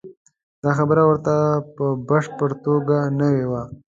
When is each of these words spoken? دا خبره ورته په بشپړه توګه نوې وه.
دا 0.63 0.71
خبره 0.77 1.03
ورته 1.05 1.33
په 1.75 1.85
بشپړه 2.07 2.55
توګه 2.65 2.97
نوې 3.19 3.45
وه. 3.51 3.61